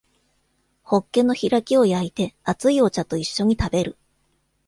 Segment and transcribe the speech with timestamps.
[0.81, 3.99] ホッケの開きを焼いて熱いお茶と一緒に食べる